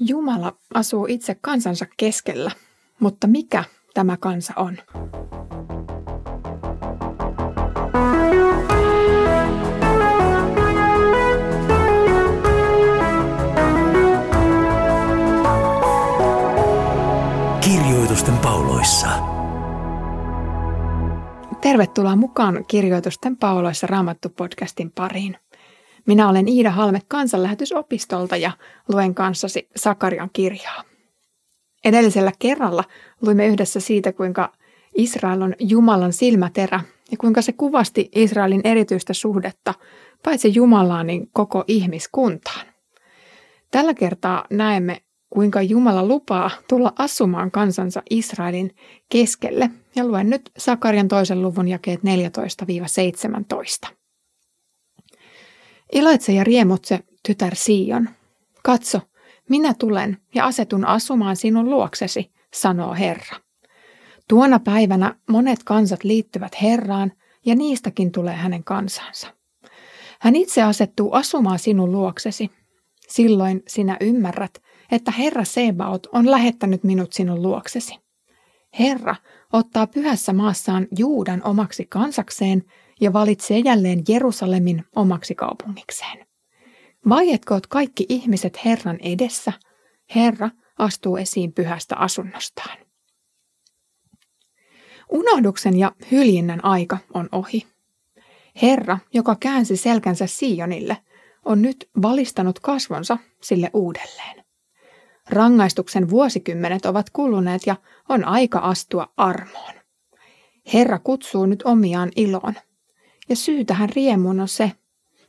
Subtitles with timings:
[0.00, 2.50] Jumala asuu itse kansansa keskellä,
[3.00, 4.76] mutta mikä tämä kansa on?
[17.60, 19.08] Kirjoitusten pauloissa.
[21.60, 25.36] Tervetuloa mukaan Kirjoitusten pauloissa Raamattu-podcastin pariin.
[26.06, 28.50] Minä olen Iida Halme kansanlähetysopistolta ja
[28.92, 30.84] luen kanssasi Sakarian kirjaa.
[31.84, 32.84] Edellisellä kerralla
[33.20, 34.52] luimme yhdessä siitä, kuinka
[34.96, 39.74] Israel on Jumalan silmäterä ja kuinka se kuvasti Israelin erityistä suhdetta
[40.22, 42.66] paitsi Jumalaan, niin koko ihmiskuntaan.
[43.70, 48.74] Tällä kertaa näemme, kuinka Jumala lupaa tulla asumaan kansansa Israelin
[49.08, 52.00] keskelle ja luen nyt Sakarian toisen luvun jakeet
[53.88, 54.01] 14-17.
[55.92, 58.08] Iloitse ja riemutse, tytär Sion.
[58.62, 59.00] Katso,
[59.48, 63.36] minä tulen ja asetun asumaan sinun luoksesi, sanoo Herra.
[64.28, 67.12] Tuona päivänä monet kansat liittyvät Herraan
[67.46, 69.28] ja niistäkin tulee hänen kansansa.
[70.20, 72.50] Hän itse asettuu asumaan sinun luoksesi.
[73.08, 77.98] Silloin sinä ymmärrät, että Herra Sebaot on lähettänyt minut sinun luoksesi.
[78.78, 79.16] Herra
[79.52, 82.64] ottaa pyhässä maassaan Juudan omaksi kansakseen
[83.02, 86.26] ja valitsee jälleen Jerusalemin omaksi kaupungikseen.
[87.08, 89.52] Vaietkoot kaikki ihmiset Herran edessä,
[90.14, 92.78] Herra astuu esiin pyhästä asunnostaan.
[95.10, 97.66] Unohduksen ja hyljennän aika on ohi.
[98.62, 100.96] Herra, joka käänsi selkänsä Sionille,
[101.44, 104.44] on nyt valistanut kasvonsa sille uudelleen.
[105.30, 107.76] Rangaistuksen vuosikymmenet ovat kuluneet ja
[108.08, 109.74] on aika astua armoon.
[110.74, 112.54] Herra kutsuu nyt omiaan iloon–
[113.32, 114.72] ja syy tähän riemuun on se,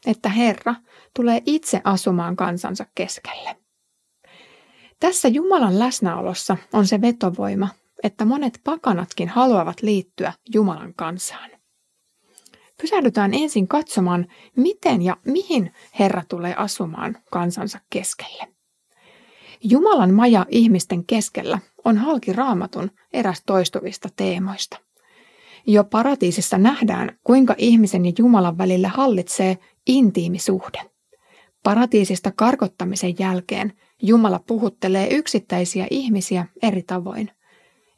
[0.05, 0.75] että Herra
[1.13, 3.55] tulee itse asumaan kansansa keskelle.
[4.99, 7.69] Tässä Jumalan läsnäolossa on se vetovoima,
[8.03, 11.49] että monet pakanatkin haluavat liittyä Jumalan kansaan.
[12.81, 18.47] Pysähdytään ensin katsomaan, miten ja mihin Herra tulee asumaan kansansa keskelle.
[19.63, 24.77] Jumalan maja ihmisten keskellä on halki raamatun eräs toistuvista teemoista–
[25.67, 29.57] jo paratiisissa nähdään, kuinka ihmisen ja Jumalan välillä hallitsee
[29.87, 30.81] intiimi suhde.
[31.63, 37.31] Paratiisista karkottamisen jälkeen Jumala puhuttelee yksittäisiä ihmisiä eri tavoin.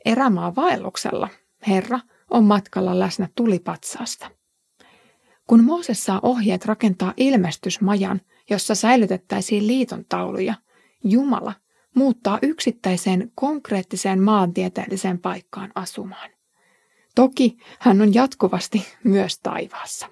[0.05, 1.29] Erämaa vaelluksella
[1.67, 1.99] Herra
[2.29, 4.31] on matkalla läsnä tulipatsaasta.
[5.47, 10.53] Kun Mooses saa ohjeet rakentaa ilmestysmajan, jossa säilytettäisiin liiton tauluja,
[11.03, 11.53] Jumala
[11.95, 16.34] muuttaa yksittäiseen konkreettiseen maantieteelliseen paikkaan asumaan.
[17.15, 20.09] Toki hän on jatkuvasti myös taivaassa.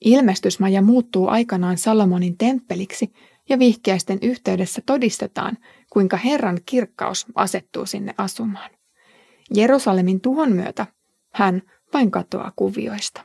[0.00, 3.12] Ilmestysmaja muuttuu aikanaan Salomonin temppeliksi
[3.48, 5.58] ja vihkiäisten yhteydessä todistetaan,
[5.92, 8.70] kuinka Herran kirkkaus asettuu sinne asumaan.
[9.54, 10.86] Jerusalemin tuhon myötä
[11.32, 13.24] hän vain katoaa kuvioista.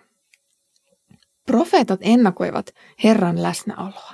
[1.45, 2.73] Profeetat ennakoivat
[3.03, 4.13] Herran läsnäoloa.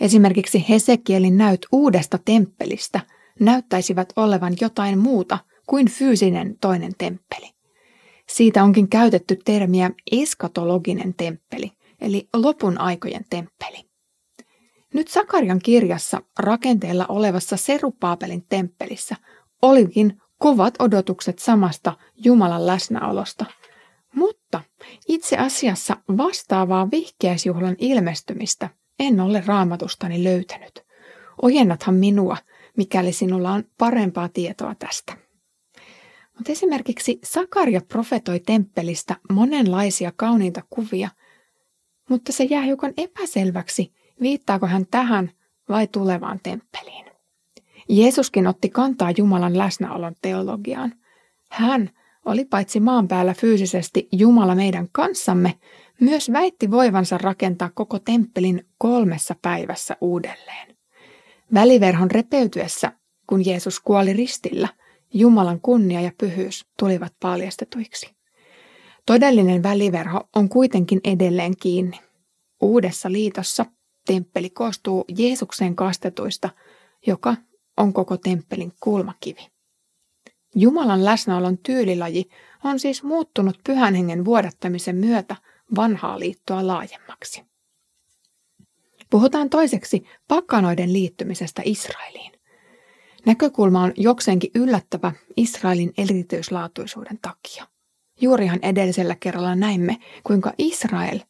[0.00, 3.00] Esimerkiksi Hesekielin näyt uudesta temppelistä
[3.40, 7.51] näyttäisivät olevan jotain muuta kuin fyysinen toinen temppeli.
[8.28, 13.92] Siitä onkin käytetty termiä eskatologinen temppeli, eli lopun aikojen temppeli.
[14.94, 19.16] Nyt Sakarian kirjassa rakenteella olevassa Serupaapelin temppelissä
[19.62, 23.44] olikin kovat odotukset samasta Jumalan läsnäolosta,
[24.14, 24.60] mutta
[25.08, 28.68] itse asiassa vastaavaa vihkeäisjuhlan ilmestymistä
[28.98, 30.84] en ole raamatustani löytänyt.
[31.42, 32.36] Ojennathan minua,
[32.76, 35.16] mikäli sinulla on parempaa tietoa tästä.
[36.38, 41.08] Mutta esimerkiksi Sakaria profetoi temppelistä monenlaisia kauniita kuvia,
[42.10, 45.30] mutta se jää hiukan epäselväksi, viittaako hän tähän
[45.68, 47.06] vai tulevaan temppeliin.
[47.88, 50.94] Jeesuskin otti kantaa Jumalan läsnäolon teologiaan.
[51.50, 51.90] Hän
[52.24, 55.54] oli paitsi maan päällä fyysisesti Jumala meidän kanssamme,
[56.00, 60.76] myös väitti voivansa rakentaa koko temppelin kolmessa päivässä uudelleen.
[61.54, 62.92] Väliverhon repeytyessä,
[63.26, 64.68] kun Jeesus kuoli ristillä–
[65.14, 68.10] Jumalan kunnia ja pyhyys tulivat paljastetuiksi.
[69.06, 72.00] Todellinen väliverho on kuitenkin edelleen kiinni.
[72.60, 73.66] Uudessa liitossa
[74.06, 76.50] temppeli koostuu Jeesukseen kastetuista,
[77.06, 77.36] joka
[77.76, 79.46] on koko temppelin kulmakivi.
[80.54, 82.24] Jumalan läsnäolon tyylilaji
[82.64, 85.36] on siis muuttunut pyhän hengen vuodattamisen myötä
[85.76, 87.42] vanhaa liittoa laajemmaksi.
[89.10, 92.31] Puhutaan toiseksi pakanoiden liittymisestä Israeliin.
[93.26, 97.66] Näkökulma on jokseenkin yllättävä Israelin erityislaatuisuuden takia.
[98.20, 101.20] Juurihan edellisellä kerralla näimme, kuinka Israel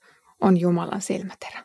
[0.41, 1.65] on Jumalan silmäterä.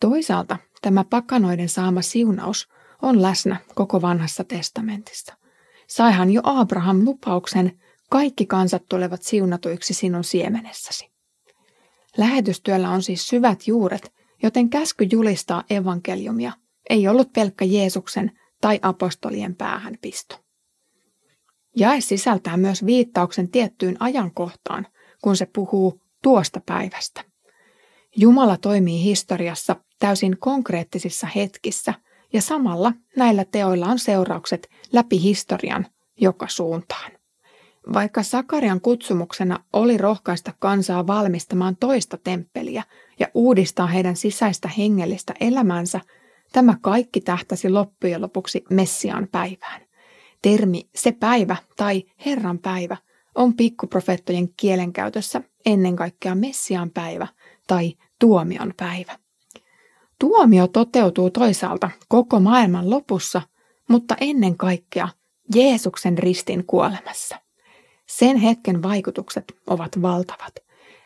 [0.00, 2.68] Toisaalta tämä pakanoiden saama siunaus
[3.02, 5.36] on läsnä koko vanhassa testamentissa.
[5.86, 7.80] Saihan jo Abraham lupauksen,
[8.10, 11.10] kaikki kansat tulevat siunatuiksi sinun siemenessäsi.
[12.16, 14.12] Lähetystyöllä on siis syvät juuret,
[14.42, 16.52] joten käsky julistaa evankeliumia
[16.90, 18.32] ei ollut pelkkä Jeesuksen
[18.64, 20.36] tai apostolien päähänpisto.
[21.76, 24.86] Jae sisältää myös viittauksen tiettyyn ajankohtaan,
[25.22, 27.24] kun se puhuu tuosta päivästä.
[28.16, 31.94] Jumala toimii historiassa täysin konkreettisissa hetkissä,
[32.32, 35.86] ja samalla näillä teoilla on seuraukset läpi historian
[36.20, 37.12] joka suuntaan.
[37.92, 42.82] Vaikka Sakarian kutsumuksena oli rohkaista kansaa valmistamaan toista temppeliä
[43.20, 46.00] ja uudistaa heidän sisäistä hengellistä elämänsä,
[46.54, 49.80] tämä kaikki tähtäsi loppujen lopuksi Messiaan päivään.
[50.42, 52.96] Termi se päivä tai Herran päivä
[53.34, 57.26] on pikkuprofeettojen kielenkäytössä ennen kaikkea Messiaan päivä
[57.66, 59.18] tai tuomion päivä.
[60.18, 63.42] Tuomio toteutuu toisaalta koko maailman lopussa,
[63.88, 65.08] mutta ennen kaikkea
[65.54, 67.36] Jeesuksen ristin kuolemassa.
[68.06, 70.54] Sen hetken vaikutukset ovat valtavat.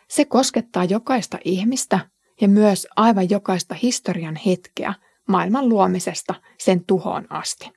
[0.08, 1.98] Se koskettaa jokaista ihmistä
[2.40, 4.94] ja myös aivan jokaista historian hetkeä
[5.28, 7.70] maailman luomisesta sen tuhoon asti.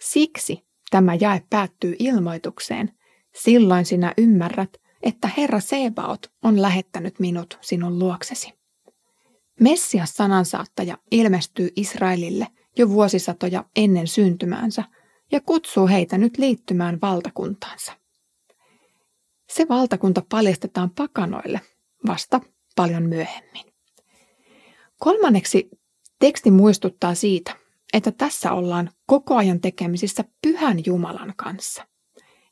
[0.00, 2.92] Siksi tämä jae päättyy ilmoitukseen.
[3.34, 8.52] Silloin sinä ymmärrät, että Herra Sebaot on lähettänyt minut sinun luoksesi.
[9.60, 12.46] Messias sanansaattaja ilmestyy Israelille
[12.78, 14.84] jo vuosisatoja ennen syntymäänsä
[15.32, 17.92] ja kutsuu heitä nyt liittymään valtakuntaansa.
[19.48, 21.60] Se valtakunta paljastetaan pakanoille
[22.06, 22.40] vasta
[22.76, 23.64] paljon myöhemmin.
[24.98, 25.68] Kolmanneksi
[26.18, 27.56] teksti muistuttaa siitä,
[27.92, 31.86] että tässä ollaan koko ajan tekemisissä pyhän Jumalan kanssa.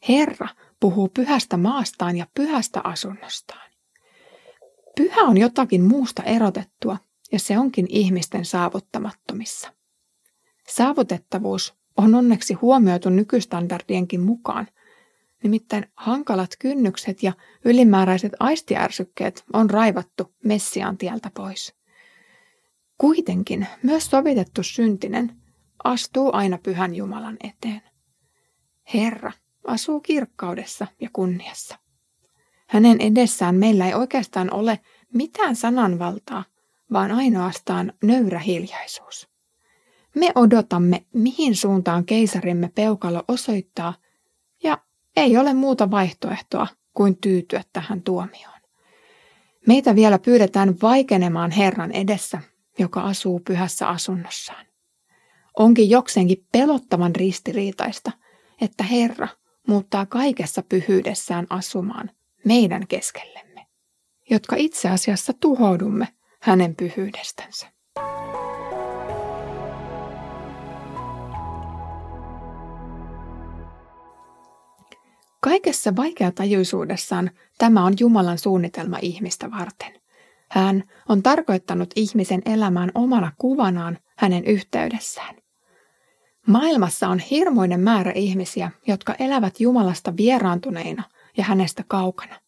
[0.08, 0.48] Herra
[0.80, 3.70] puhuu pyhästä maastaan ja pyhästä asunnostaan.
[4.96, 6.98] Pyhä on jotakin muusta erotettua
[7.32, 9.72] ja se onkin ihmisten saavuttamattomissa.
[10.68, 14.68] Saavutettavuus on onneksi huomioitu nykystandardienkin mukaan,
[15.42, 17.32] nimittäin hankalat kynnykset ja
[17.64, 21.74] ylimääräiset aistiärsykkeet on raivattu Messiaan tieltä pois.
[22.98, 25.36] Kuitenkin myös sovitettu syntinen
[25.84, 27.82] astuu aina pyhän Jumalan eteen.
[28.94, 29.32] Herra
[29.66, 31.78] asuu kirkkaudessa ja kunniassa.
[32.66, 34.80] Hänen edessään meillä ei oikeastaan ole
[35.14, 36.44] mitään sananvaltaa,
[36.92, 39.28] vaan ainoastaan nöyrä hiljaisuus.
[40.14, 43.94] Me odotamme, mihin suuntaan keisarimme peukalo osoittaa,
[44.62, 44.78] ja
[45.16, 48.60] ei ole muuta vaihtoehtoa kuin tyytyä tähän tuomioon.
[49.66, 52.40] Meitä vielä pyydetään vaikenemaan Herran edessä,
[52.78, 54.66] joka asuu pyhässä asunnossaan.
[55.58, 58.12] Onkin jokseenkin pelottavan ristiriitaista,
[58.60, 59.28] että Herra
[59.68, 62.10] muuttaa kaikessa pyhyydessään asumaan
[62.44, 63.66] meidän keskellemme,
[64.30, 66.08] jotka itse asiassa tuhoudumme
[66.40, 67.74] hänen pyhyydestänsä.
[75.40, 80.03] Kaikessa vaikeatajuisuudessaan tämä on Jumalan suunnitelma ihmistä varten.
[80.54, 85.34] Hän on tarkoittanut ihmisen elämään omana kuvanaan hänen yhteydessään.
[86.46, 91.02] Maailmassa on hirmoinen määrä ihmisiä, jotka elävät Jumalasta vieraantuneina
[91.36, 92.40] ja hänestä kaukana.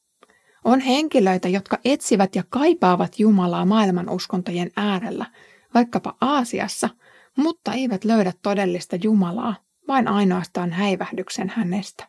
[0.64, 5.26] On henkilöitä, jotka etsivät ja kaipaavat Jumalaa maailman uskontojen äärellä,
[5.74, 6.88] vaikkapa Aasiassa,
[7.36, 9.56] mutta eivät löydä todellista Jumalaa,
[9.88, 12.08] vain ainoastaan häivähdyksen hänestä.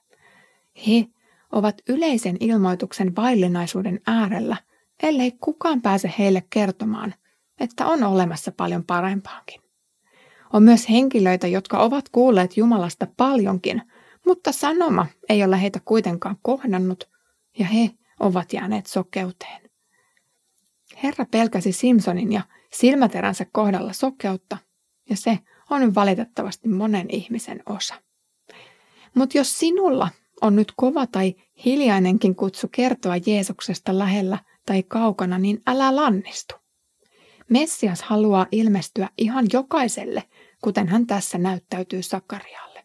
[0.88, 1.08] He
[1.52, 4.58] ovat yleisen ilmoituksen vaillinaisuuden äärellä,
[5.04, 7.14] ellei kukaan pääse heille kertomaan,
[7.60, 9.62] että on olemassa paljon parempaakin.
[10.54, 13.82] On myös henkilöitä, jotka ovat kuulleet Jumalasta paljonkin,
[14.26, 17.10] mutta sanoma ei ole heitä kuitenkaan kohdannut,
[17.60, 17.90] ja he
[18.20, 19.62] ovat jääneet sokeuteen.
[21.04, 22.42] Herra pelkäsi Simpsonin ja
[22.74, 24.58] silmäteränsä kohdalla sokeutta,
[25.10, 25.40] ja se
[25.70, 27.96] on valitettavasti monen ihmisen osa.
[29.16, 30.10] Mutta jos sinulla
[30.42, 31.36] on nyt kova tai
[31.66, 34.38] hiljainenkin kutsu kertoa Jeesuksesta lähellä
[34.68, 36.56] tai kaukana, niin älä lannistu.
[37.50, 40.24] Messias haluaa ilmestyä ihan jokaiselle,
[40.62, 42.84] kuten hän tässä näyttäytyy Sakarialle.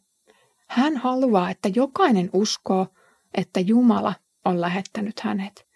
[0.67, 2.87] Hän haluaa, että jokainen uskoo,
[3.35, 5.67] että Jumala on lähettänyt hänet.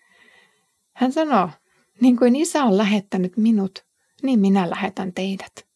[0.93, 1.51] Hän sanoo,
[2.01, 3.85] niin kuin isä on lähettänyt minut,
[4.23, 5.67] niin minä lähetän teidät.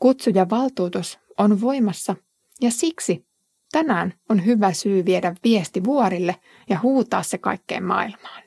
[0.00, 2.16] Kutsu ja valtuutus on voimassa
[2.60, 3.26] ja siksi
[3.72, 6.36] tänään on hyvä syy viedä viesti vuorille
[6.68, 8.43] ja huutaa se kaikkeen maailmaan.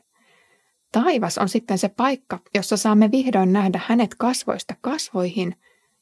[0.92, 5.56] Taivas on sitten se paikka, jossa saamme vihdoin nähdä hänet kasvoista kasvoihin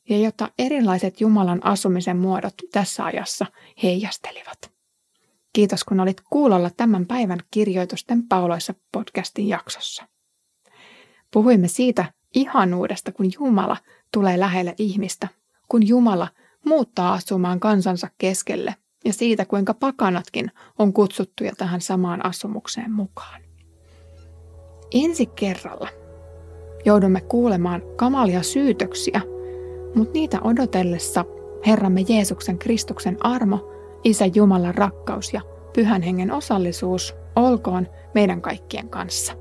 [0.10, 3.46] ja jota erilaiset Jumalan asumisen muodot tässä ajassa
[3.84, 4.72] heijastelivat.
[5.54, 10.08] Kiitos kun olit kuulolla tämän päivän kirjoitusten pauloissa podcastin jaksossa.
[11.32, 13.77] Puhuimme siitä ihanuudesta, kun Jumala
[14.13, 15.27] tulee lähelle ihmistä,
[15.68, 16.27] kun Jumala
[16.65, 18.75] muuttaa asumaan kansansa keskelle
[19.06, 23.44] ja siitä, kuinka pakanatkin on kutsuttuja tähän samaan asumukseen mukaan.
[24.95, 25.87] Ensi kerralla
[26.85, 29.21] joudumme kuulemaan kamalia syytöksiä,
[29.95, 31.25] mutta niitä odotellessa
[31.67, 33.71] Herramme Jeesuksen Kristuksen armo,
[34.03, 35.41] Isä Jumalan rakkaus ja
[35.73, 39.33] Pyhän Hengen osallisuus olkoon meidän kaikkien kanssa.